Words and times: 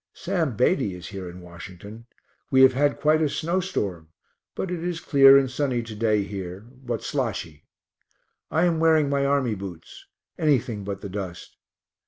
Sam 0.15 0.55
Beatty 0.57 0.95
is 0.95 1.09
here 1.09 1.29
in 1.29 1.41
Washington. 1.41 2.07
We 2.49 2.63
have 2.63 2.73
had 2.73 2.99
quite 2.99 3.21
a 3.21 3.29
snow 3.29 3.59
storm, 3.59 4.09
but 4.55 4.71
[it] 4.71 4.83
is 4.83 4.99
clear 4.99 5.37
and 5.37 5.47
sunny 5.47 5.83
to 5.83 5.95
day 5.95 6.23
here, 6.23 6.65
but 6.83 7.03
sloshy. 7.03 7.65
I 8.49 8.65
am 8.65 8.79
wearing 8.79 9.09
my 9.11 9.27
army 9.27 9.53
boots 9.53 10.07
anything 10.39 10.83
but 10.83 11.01
the 11.01 11.09
dust. 11.09 11.55